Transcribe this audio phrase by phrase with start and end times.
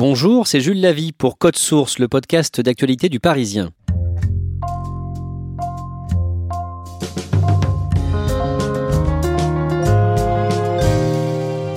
[0.00, 3.70] Bonjour, c'est Jules Lavie pour Code Source, le podcast d'actualité du Parisien.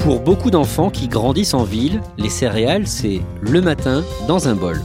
[0.04, 4.80] Pour beaucoup d'enfants qui grandissent en ville, les céréales, c'est le matin dans un bol.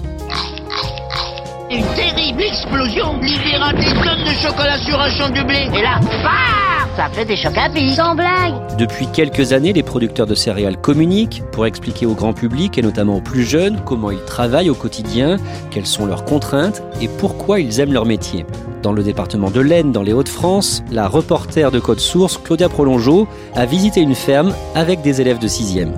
[1.71, 5.69] Une terrible explosion libéra des tonnes de chocolat sur un champ de blé.
[5.78, 6.66] Et là, bam
[6.97, 7.93] Fait des pic.
[7.93, 12.79] Sans blague Depuis quelques années, les producteurs de céréales communiquent pour expliquer au grand public
[12.79, 15.37] et notamment aux plus jeunes comment ils travaillent au quotidien,
[15.71, 18.47] quelles sont leurs contraintes et pourquoi ils aiment leur métier.
[18.83, 23.29] Dans le département de l'Aisne, dans les Hauts-de-France, la reporter de Code Source, Claudia Prolongeau,
[23.55, 25.93] a visité une ferme avec des élèves de 6e.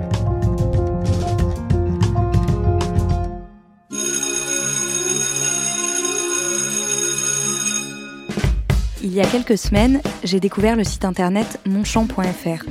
[9.19, 12.63] Y a quelques semaines, j'ai découvert le site internet monchamp.fr.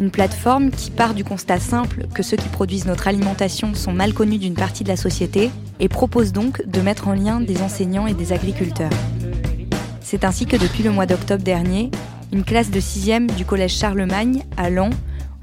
[0.00, 4.12] Une plateforme qui part du constat simple que ceux qui produisent notre alimentation sont mal
[4.12, 8.08] connus d'une partie de la société et propose donc de mettre en lien des enseignants
[8.08, 8.90] et des agriculteurs.
[10.00, 11.92] C'est ainsi que depuis le mois d'octobre dernier,
[12.32, 14.94] une classe de 6e du collège Charlemagne à Lens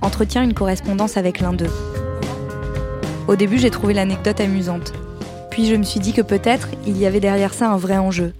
[0.01, 1.72] entretient une correspondance avec l'un d'eux.
[3.29, 4.91] Au début, j'ai trouvé l'anecdote amusante.
[5.50, 8.34] Puis je me suis dit que peut-être il y avait derrière ça un vrai enjeu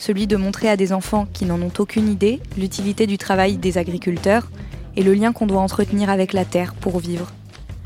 [0.00, 3.76] celui de montrer à des enfants qui n'en ont aucune idée l'utilité du travail des
[3.76, 4.48] agriculteurs
[4.96, 7.26] et le lien qu'on doit entretenir avec la terre pour vivre.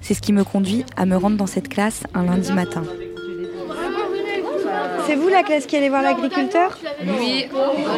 [0.01, 2.85] C'est ce qui me conduit à me rendre dans cette classe un lundi matin.
[5.07, 6.79] C'est vous la classe qui allait voir l'agriculteur?
[7.19, 7.47] Oui,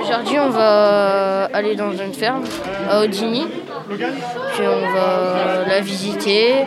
[0.02, 2.42] aujourd'hui on va aller dans une ferme
[2.90, 3.44] à Odigny,
[3.88, 6.64] puis on va la visiter,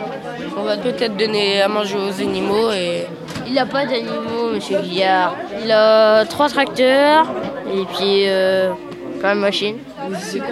[0.56, 3.06] on va peut-être donner à manger aux animaux et...
[3.50, 5.34] Il n'a pas d'animaux, monsieur Guillard.
[5.64, 7.26] Il a trois tracteurs
[7.66, 8.70] et puis euh,
[9.18, 9.78] plein de machines.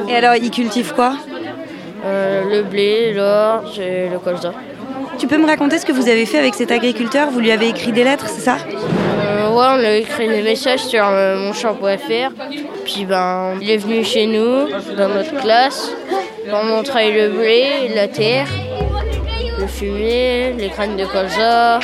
[0.09, 1.13] Et alors, il cultive quoi?
[2.05, 4.53] Euh, le blé, l'orge et le colza.
[5.17, 7.31] Tu peux me raconter ce que vous avez fait avec cet agriculteur?
[7.31, 8.57] Vous lui avez écrit des lettres, c'est ça?
[8.67, 12.33] Euh, ouais, on a écrit des messages sur euh, monchamp.fr.
[12.85, 14.67] Puis ben, il est venu chez nous,
[14.97, 15.93] dans notre classe,
[16.51, 18.49] pour montrer le blé, la terre,
[19.57, 21.79] le fumier, les graines de colza.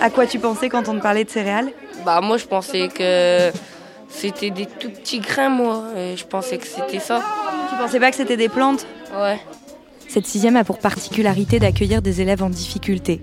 [0.00, 1.72] À quoi tu pensais quand on te parlait de céréales
[2.06, 3.52] Bah moi je pensais que
[4.08, 7.22] c'était des tout petits grains moi, et je pensais que c'était ça.
[7.68, 9.38] Tu pensais pas que c'était des plantes Ouais.
[10.08, 13.20] Cette sixième a pour particularité d'accueillir des élèves en difficulté.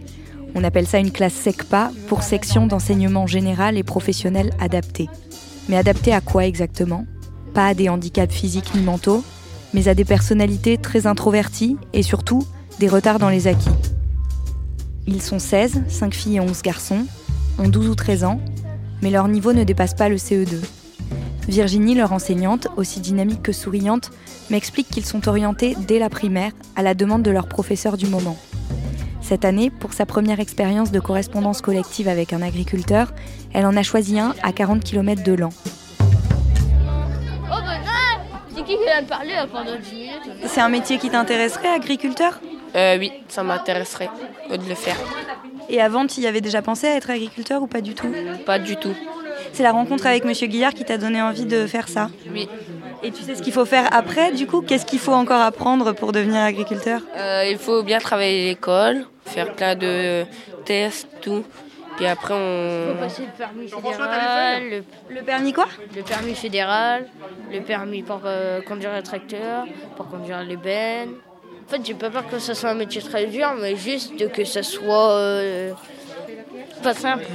[0.56, 5.10] On appelle ça une classe SECPA pour section d'enseignement général et professionnel adapté.
[5.70, 7.06] Mais adapté à quoi exactement?
[7.54, 9.24] Pas à des handicaps physiques ni mentaux,
[9.74, 12.44] mais à des personnalités très introverties et surtout
[12.80, 13.70] des retards dans les acquis.
[15.08, 17.06] Ils sont 16, 5 filles et 11 garçons,
[17.60, 18.42] ont 12 ou 13 ans,
[19.02, 20.58] mais leur niveau ne dépasse pas le CE2.
[21.48, 24.12] Virginie, leur enseignante, aussi dynamique que souriante,
[24.50, 28.38] m'explique qu'ils sont orientés dès la primaire à la demande de leur professeur du moment.
[29.22, 33.14] Cette année, pour sa première expérience de correspondance collective avec un agriculteur,
[33.54, 35.56] elle en a choisi un à 40 km de Lens.
[38.50, 42.42] C'est qui qui vient de parler pendant 10 minutes C'est un métier qui t'intéresserait, agriculteur?
[42.78, 44.10] Euh, Oui, ça m'intéresserait
[44.50, 44.96] de le faire.
[45.70, 48.08] Et avant, tu y avais déjà pensé à être agriculteur ou pas du tout?
[48.46, 48.96] Pas du tout.
[49.54, 52.10] C'est la rencontre avec Monsieur Guillard qui t'a donné envie de faire ça?
[52.32, 52.48] Oui.
[53.04, 54.62] Et tu sais ce qu'il faut faire après, du coup?
[54.62, 57.02] Qu'est-ce qu'il faut encore apprendre pour devenir agriculteur?
[57.16, 60.26] Euh, il faut bien travailler à l'école, faire plein de
[60.66, 61.44] tests, tout.
[61.98, 62.94] Puis après, on.
[62.94, 64.84] faut passer le permis fédéral, le,
[65.16, 65.66] Le permis quoi?
[65.96, 67.08] Le permis fédéral,
[67.52, 69.66] le permis pour euh, conduire un tracteur,
[69.96, 71.14] pour conduire les bennes.
[71.68, 74.46] En fait, j'ai pas peur que ce soit un métier très dur, mais juste que
[74.46, 75.72] ce soit euh,
[76.82, 77.26] pas simple.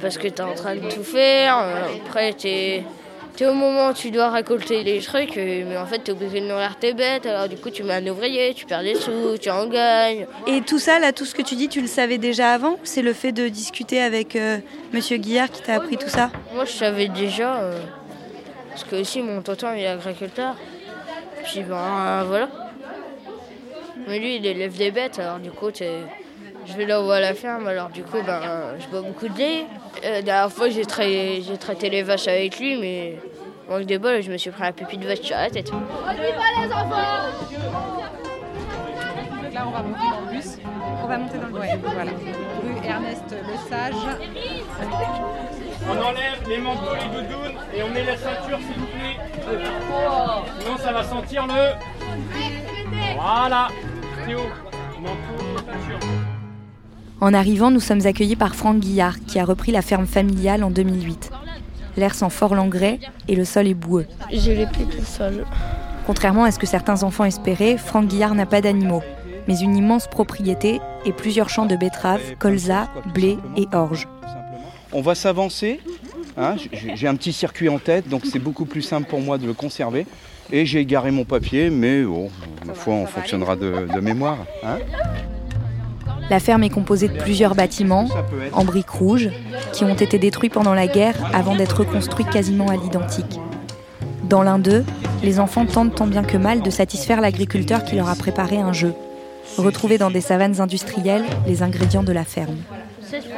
[0.00, 2.84] Parce que t'es en train de tout faire, euh, après t'es
[3.36, 6.14] Tu au moment où tu dois récolter les trucs, euh, mais en fait, tu es
[6.14, 7.26] obligé de nourrir tes bêtes.
[7.26, 10.26] Alors, du coup, tu mets un ouvrier, tu perds des sous, tu en gagnes.
[10.46, 13.02] Et tout ça, là, tout ce que tu dis, tu le savais déjà avant C'est
[13.02, 14.58] le fait de discuter avec euh,
[14.92, 16.30] Monsieur Guillard qui t'a appris tout ça?
[16.54, 17.56] Moi, je savais déjà.
[17.56, 17.80] euh,
[18.68, 20.54] parce que aussi, mon tonton, il est agriculteur.
[21.44, 22.48] Puis, ben, voilà.
[24.08, 25.18] Mais lui, il élève des bêtes.
[25.18, 27.66] Alors, du coup, je vais là où à la ferme.
[27.66, 28.40] Alors, du coup, ben,
[28.80, 29.64] je bois beaucoup de lait.
[30.04, 33.18] Euh, la dernière fois, j'ai trai- j'ai traité les vaches avec lui, mais
[33.68, 35.70] manque de bol, je me suis pris un pipi de vache sur la tête.
[35.70, 35.80] Donc
[39.54, 40.58] là, on va monter dans le bus.
[41.02, 42.10] On va monter dans le voilà.
[42.62, 44.16] Rue Ernest Le Sage.
[45.88, 49.18] On enlève les manteaux, les doudounes et on met la ceinture s'il vous plaît.
[50.60, 51.74] Sinon ça va sentir le...
[53.16, 53.68] Voilà.
[57.20, 60.70] En arrivant, nous sommes accueillis par Franck Guillard, qui a repris la ferme familiale en
[60.70, 61.30] 2008.
[61.96, 62.98] L'air sent fort l'engrais
[63.28, 64.06] et le sol est boueux.
[64.32, 65.44] J'ai les pieds tout seul.
[66.06, 69.02] Contrairement à ce que certains enfants espéraient, Franck Guillard n'a pas d'animaux,
[69.46, 74.08] mais une immense propriété et plusieurs champs de betteraves, colza, blé et orge.
[74.92, 75.80] On va s'avancer.
[76.36, 76.56] Hein,
[76.94, 79.54] j'ai un petit circuit en tête, donc c'est beaucoup plus simple pour moi de le
[79.54, 80.06] conserver.
[80.50, 82.30] Et j'ai égaré mon papier, mais bon,
[82.66, 84.38] ma foi, on fonctionnera de, de mémoire.
[84.64, 84.78] hein.
[86.30, 88.08] La ferme est composée de plusieurs bâtiments,
[88.52, 89.30] en briques rouges,
[89.72, 93.38] qui ont été détruits pendant la guerre avant d'être reconstruits quasiment à l'identique.
[94.24, 94.84] Dans l'un d'eux,
[95.22, 98.72] les enfants tentent tant bien que mal de satisfaire l'agriculteur qui leur a préparé un
[98.72, 98.94] jeu.
[99.58, 102.56] Retrouver dans des savanes industrielles les ingrédients de la ferme.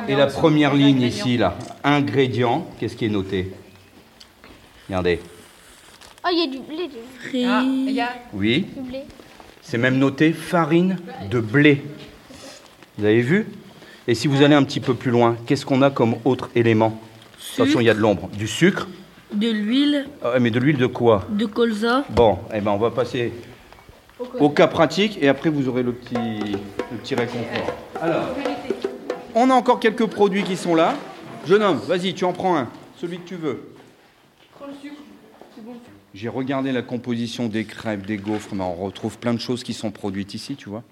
[0.08, 3.52] Et la première ligne ici, là, ingrédients, qu'est-ce qui est noté?
[4.88, 5.20] Regardez.
[6.24, 6.88] Oh, il y a du blé.
[6.88, 9.02] du- Ah, il y a Oui, Du blé.
[9.62, 10.96] c'est même noté farine
[11.30, 11.82] de blé.
[12.98, 13.46] Vous avez vu?
[14.08, 17.00] Et si vous allez un petit peu plus loin, qu'est-ce qu'on a comme autre élément?
[17.54, 18.28] Attention, il y a de l'ombre.
[18.32, 18.88] Du sucre?
[19.32, 21.24] De l'huile, Ah, Mais de l'huile de quoi?
[21.30, 22.04] De colza.
[22.10, 23.32] Bon, eh ben on va passer
[24.38, 27.74] au cas pratique et après vous aurez le petit, le petit réconfort.
[28.00, 28.26] Alors,
[29.34, 30.94] on a encore quelques produits qui sont là.
[31.46, 33.70] Jeune homme, vas-y, tu en prends un, celui que tu veux.
[36.14, 39.74] J'ai regardé la composition des crêpes, des gaufres, mais on retrouve plein de choses qui
[39.74, 40.82] sont produites ici, tu vois,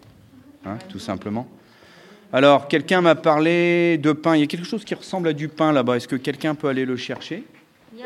[0.65, 1.49] Hein, tout simplement.
[2.33, 4.37] Alors, quelqu'un m'a parlé de pain.
[4.37, 5.97] Il y a quelque chose qui ressemble à du pain là-bas.
[5.97, 7.45] Est-ce que quelqu'un peut aller le chercher?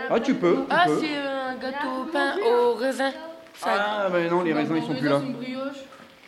[0.09, 0.55] Ah, tu peux.
[0.55, 3.13] tu Ah, c'est un gâteau au pain au raisin.
[3.63, 5.21] Ah, ben non, les raisins, ils sont plus là.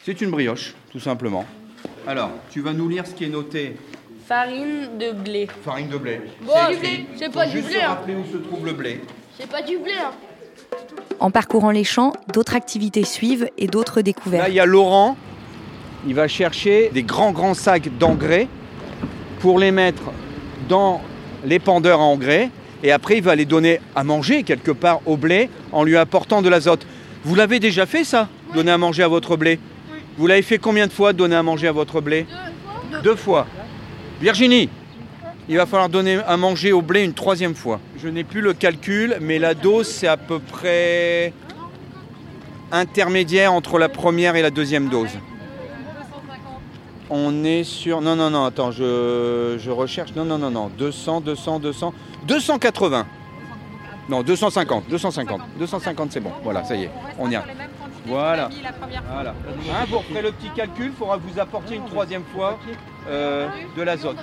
[0.05, 1.47] C'est une brioche, tout simplement.
[2.07, 3.77] Alors, tu vas nous lire ce qui est noté.
[4.29, 5.49] Farine de blé.
[5.65, 6.21] Farine de blé.
[6.43, 7.07] Bon, C'est du blé, écrit.
[7.17, 7.89] c'est Faut pas du juste blé, se hein.
[7.89, 9.01] rappeler où se trouve le blé.
[9.39, 10.11] C'est pas du blé, hein.
[11.19, 14.47] En parcourant les champs, d'autres activités suivent et d'autres Là, découvertes.
[14.51, 15.17] il y a Laurent.
[16.07, 18.49] Il va chercher des grands, grands sacs d'engrais
[19.41, 20.03] pour les mettre
[20.69, 21.01] dans
[21.47, 22.51] l'épandeur à engrais.
[22.83, 26.43] Et après, il va les donner à manger quelque part au blé en lui apportant
[26.43, 26.87] de l'azote.
[27.25, 28.29] Vous l'avez déjà fait, ça?
[28.55, 29.59] Donner à manger à votre blé?
[30.19, 32.27] Vous l'avez fait combien de fois, donner à manger à votre blé?
[33.03, 33.47] Deux fois.
[34.21, 34.69] Virginie,
[35.49, 37.79] il va falloir donner à manger au blé une troisième fois.
[38.03, 41.33] Je n'ai plus le calcul, mais la dose, c'est à peu près
[42.73, 45.11] intermédiaire entre la première et la deuxième dose.
[47.11, 48.01] On est sur...
[48.01, 50.15] Non, non, non, attends, je, je recherche.
[50.15, 50.71] Non, non, non, non.
[50.77, 51.95] 200, 200, 200...
[52.27, 53.07] 280
[54.11, 55.41] Non, 250, 250.
[55.59, 56.33] 250, c'est bon.
[56.43, 57.41] Voilà, ça y est, on y est.
[58.09, 58.49] Voilà.
[58.63, 59.13] la première fois.
[59.13, 59.31] Voilà.
[59.31, 62.59] Hein, vous referez le petit calcul, il faudra vous apportiez une troisième fois
[63.09, 64.17] euh, de l'azote.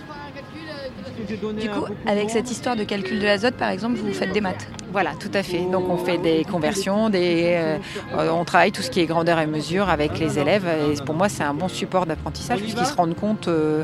[1.28, 4.68] Du coup, avec cette histoire de calcul de l'azote, par exemple, vous faites des maths.
[4.92, 5.60] Voilà, tout à fait.
[5.60, 7.78] Donc on fait des conversions, des, euh,
[8.18, 10.66] euh, on travaille tout ce qui est grandeur et mesure avec les élèves.
[10.68, 13.84] Et pour moi, c'est un bon support d'apprentissage puisqu'ils se rendent compte euh,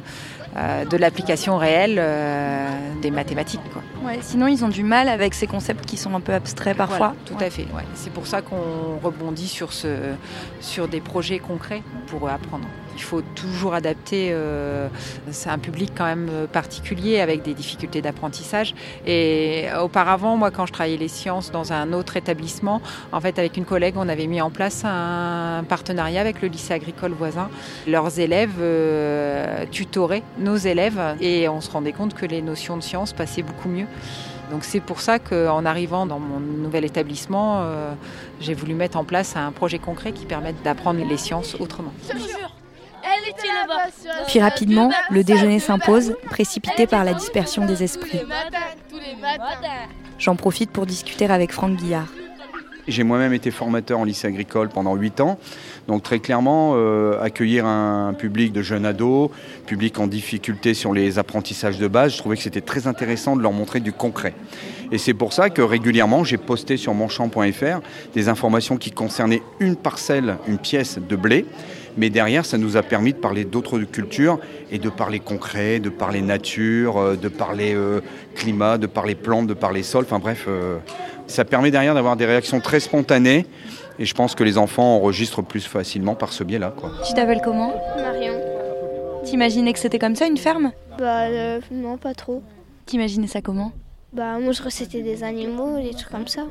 [0.57, 2.67] euh, de l'application réelle euh,
[3.01, 3.61] des mathématiques.
[3.71, 3.81] Quoi.
[4.05, 6.97] Ouais, sinon, ils ont du mal avec ces concepts qui sont un peu abstraits parfois.
[6.97, 7.67] Voilà, tout à fait.
[7.73, 7.83] ouais.
[7.93, 9.87] C'est pour ça qu'on rebondit sur, ce,
[10.59, 12.65] sur des projets concrets pour apprendre.
[12.95, 14.29] Il faut toujours adapter.
[14.31, 14.87] euh,
[15.31, 18.73] c'est un public quand même euh, particulier avec des difficultés d'apprentissage.
[19.05, 22.81] Et auparavant, moi, quand je travaillais les sciences dans un autre établissement,
[23.11, 26.73] en fait, avec une collègue, on avait mis en place un partenariat avec le lycée
[26.73, 27.49] agricole voisin.
[27.87, 32.83] Leurs élèves euh, tutoraient nos élèves et on se rendait compte que les notions de
[32.83, 33.87] sciences passaient beaucoup mieux.
[34.51, 37.65] Donc c'est pour ça qu'en arrivant dans mon nouvel établissement,
[38.41, 41.93] j'ai voulu mettre en place un projet concret qui permette d'apprendre les sciences autrement.
[44.27, 48.21] Puis rapidement, le déjeuner s'impose, précipité par la dispersion des esprits.
[50.17, 52.07] J'en profite pour discuter avec Franck Guillard.
[52.87, 55.39] J'ai moi-même été formateur en lycée agricole pendant 8 ans.
[55.87, 59.29] Donc très clairement, euh, accueillir un public de jeunes ados,
[59.67, 63.41] public en difficulté sur les apprentissages de base, je trouvais que c'était très intéressant de
[63.41, 64.33] leur montrer du concret.
[64.91, 67.79] Et c'est pour ça que régulièrement, j'ai posté sur monchamp.fr
[68.13, 71.45] des informations qui concernaient une parcelle, une pièce de blé.
[71.97, 74.39] Mais derrière, ça nous a permis de parler d'autres cultures
[74.71, 78.01] et de parler concret, de parler nature, euh, de parler euh,
[78.35, 80.03] climat, de parler plantes, de parler sol.
[80.05, 80.47] Enfin bref,
[81.27, 83.45] ça permet derrière d'avoir des réactions très spontanées.
[83.99, 86.73] Et je pense que les enfants enregistrent plus facilement par ce biais-là.
[87.05, 88.33] Tu t'appelles comment Marion.
[89.23, 90.71] T'imaginais que c'était comme ça, une ferme?
[90.97, 92.41] Bah euh, non, pas trop.
[92.85, 93.71] T'imaginais ça comment?
[94.13, 96.45] Bah moi je recettais des animaux, des trucs comme ça.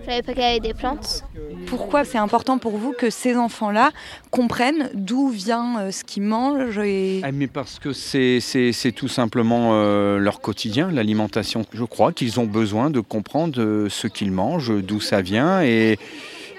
[0.00, 1.24] Je savais pas qu'il y avait des plantes.
[1.66, 3.90] Pourquoi c'est important pour vous que ces enfants-là
[4.30, 7.22] comprennent d'où vient euh, ce qu'ils mangent et...
[7.24, 11.64] Ah, mais parce que c'est, c'est, c'est tout simplement euh, leur quotidien, l'alimentation.
[11.72, 15.98] Je crois qu'ils ont besoin de comprendre euh, ce qu'ils mangent, d'où ça vient et,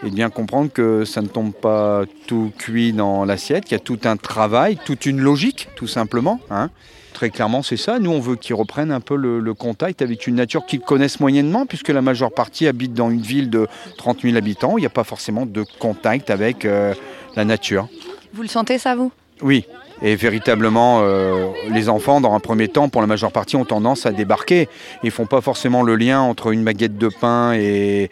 [0.04, 3.76] et de bien comprendre que ça ne tombe pas tout cuit dans l'assiette, qu'il y
[3.76, 6.40] a tout un travail, toute une logique, tout simplement.
[6.50, 6.70] hein.
[7.14, 7.98] Très clairement, c'est ça.
[7.98, 11.20] Nous, on veut qu'ils reprennent un peu le, le contact avec une nature qu'ils connaissent
[11.20, 14.74] moyennement, puisque la majeure partie habite dans une ville de 30 000 habitants.
[14.74, 16.94] où Il n'y a pas forcément de contact avec euh,
[17.36, 17.88] la nature.
[18.34, 19.12] Vous le sentez ça, vous?
[19.42, 19.66] Oui,
[20.02, 24.06] et véritablement, euh, les enfants, dans un premier temps, pour la majeure partie, ont tendance
[24.06, 24.70] à débarquer.
[25.04, 28.12] Ils font pas forcément le lien entre une baguette de pain et,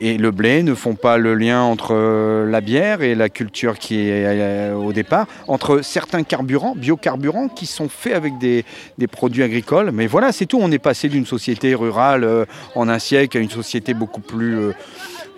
[0.00, 3.78] et le blé, ne font pas le lien entre euh, la bière et la culture
[3.78, 8.64] qui est euh, au départ, entre certains carburants, biocarburants, qui sont faits avec des,
[8.98, 9.90] des produits agricoles.
[9.92, 10.58] Mais voilà, c'est tout.
[10.60, 14.72] On est passé d'une société rurale en un siècle à une société beaucoup plus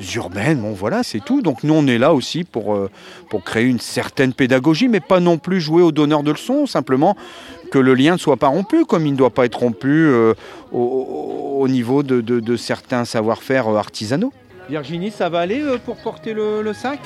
[0.01, 0.61] euh, urbaine.
[0.61, 1.43] Bon, voilà, c'est tout.
[1.43, 2.91] Donc nous, on est là aussi pour, euh,
[3.31, 7.17] pour créer une certaine pédagogie, mais pas non plus jouer au donneur de leçons, simplement
[7.71, 10.35] que le lien ne soit pas rompu, comme il ne doit pas être rompu euh,
[10.73, 14.33] au, au- au niveau de, de- de certains savoir-faire euh, artisanaux.
[14.69, 17.01] Virginie, ça va aller euh, pour porter le, le sac?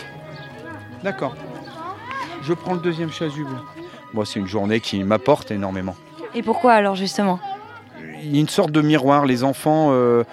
[1.04, 1.35] D'accord.
[2.42, 3.50] Je prends le deuxième chasuble.
[4.12, 5.94] Moi, c'est une journée qui m'apporte énormément.
[6.35, 7.38] Et pourquoi alors, justement?
[8.23, 9.25] Il y a une sorte de miroir.
[9.26, 10.25] Les enfants euh,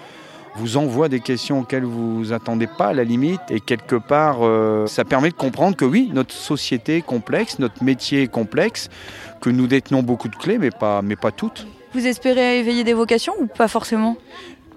[0.56, 3.40] vous envoient des questions auxquelles vous vous attendez pas à la limite.
[3.50, 7.82] Et quelque part, euh, ça permet de comprendre que oui, notre société est complexe, notre
[7.82, 8.88] métier est complexe,
[9.40, 11.66] que nous détenons beaucoup de clés, mais pas, mais pas toutes.
[11.94, 14.16] Vous espérez éveiller des vocations ou pas forcément?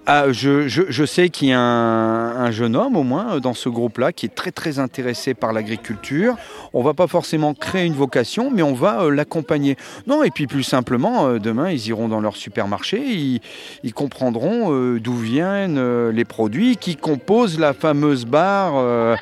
[0.04, 3.54] Ah, je, je- je sais qu'il y a un, un jeune homme au moins dans
[3.54, 6.34] ce groupe-là qui est très très intéressé par l'agriculture.
[6.72, 9.76] On va pas forcément créer une vocation, mais on va euh, l'accompagner.
[10.08, 13.40] Non, et puis plus simplement, euh, demain ils iront dans leur supermarché, ils,
[13.84, 19.16] ils comprendront euh, d'où viennent euh, les produits qui composent la fameuse barre.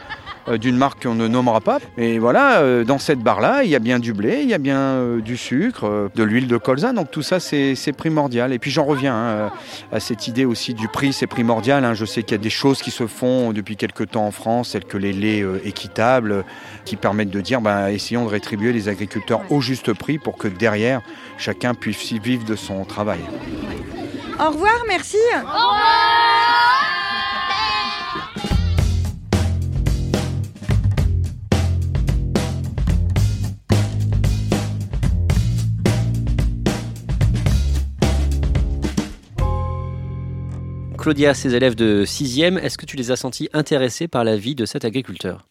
[0.49, 1.78] Euh, d'une marque qu'on ne nommera pas.
[1.97, 4.59] Et voilà, euh, dans cette barre-là, il y a bien du blé, il y a
[4.59, 6.92] bien euh, du sucre, euh, de l'huile de colza.
[6.92, 8.52] Donc tout ça, c'est c'est primordial.
[8.52, 9.50] Et puis j'en reviens hein,
[9.92, 11.85] à cette idée aussi du prix, c'est primordial.
[11.85, 11.94] hein.
[11.94, 14.73] Je sais qu'il y a des choses qui se font depuis quelques temps en France,
[14.73, 16.44] telles que les laits euh, équitables,
[16.85, 20.49] qui permettent de dire, ben, essayons de rétribuer les agriculteurs au juste prix pour que
[20.49, 21.00] derrière,
[21.38, 23.20] chacun puisse vivre de son travail.
[24.40, 25.18] Au revoir, merci
[41.00, 44.54] Claudia, ces élèves de 6e, est-ce que tu les as sentis intéressés par la vie
[44.54, 45.50] de cet agriculteur?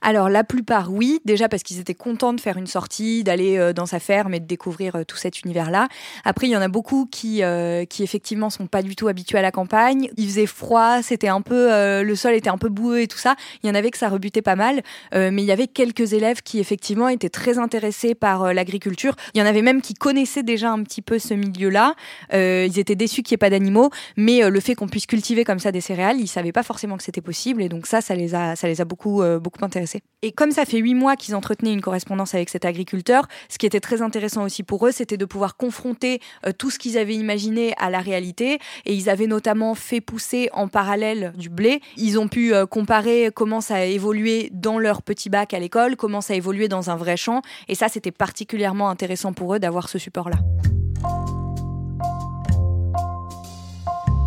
[0.00, 3.72] Alors la plupart oui, déjà parce qu'ils étaient contents de faire une sortie, d'aller euh,
[3.72, 5.88] dans sa ferme et de découvrir euh, tout cet univers-là.
[6.24, 9.38] Après il y en a beaucoup qui euh, qui effectivement sont pas du tout habitués
[9.38, 10.08] à la campagne.
[10.16, 13.18] Il faisait froid, c'était un peu euh, le sol était un peu boueux et tout
[13.18, 13.34] ça.
[13.62, 14.82] Il y en avait que ça rebutait pas mal,
[15.14, 19.14] Euh, mais il y avait quelques élèves qui effectivement étaient très intéressés par euh, l'agriculture.
[19.34, 21.94] Il y en avait même qui connaissaient déjà un petit peu ce milieu-là.
[22.32, 25.58] Ils étaient déçus qu'il n'y ait pas d'animaux, mais le fait qu'on puisse cultiver comme
[25.58, 28.34] ça des céréales, ils savaient pas forcément que c'était possible et donc ça, ça les
[28.34, 29.87] a, ça les a beaucoup, beaucoup intéressés.
[30.22, 33.66] Et comme ça fait huit mois qu'ils entretenaient une correspondance avec cet agriculteur, ce qui
[33.66, 37.14] était très intéressant aussi pour eux, c'était de pouvoir confronter euh, tout ce qu'ils avaient
[37.14, 38.58] imaginé à la réalité.
[38.84, 41.80] Et ils avaient notamment fait pousser en parallèle du blé.
[41.96, 45.96] Ils ont pu euh, comparer comment ça a évolué dans leur petit bac à l'école,
[45.96, 47.42] comment ça a évolué dans un vrai champ.
[47.68, 50.38] Et ça, c'était particulièrement intéressant pour eux d'avoir ce support-là.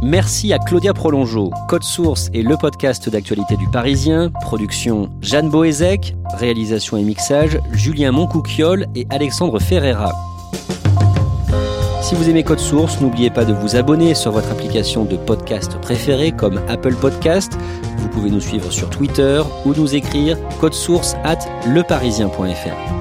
[0.02, 1.52] Merci à Claudia Prolongeau.
[1.68, 4.32] Code Source est le podcast d'actualité du Parisien.
[4.42, 6.16] Production Jeanne Boézek.
[6.34, 10.12] Réalisation et mixage Julien Moncouquiole et Alexandre Ferreira.
[12.02, 15.78] Si vous aimez Code Source, n'oubliez pas de vous abonner sur votre application de podcast
[15.80, 17.56] préférée comme Apple Podcast.
[17.98, 20.36] Vous pouvez nous suivre sur Twitter ou nous écrire
[20.72, 23.01] source at leparisien.fr.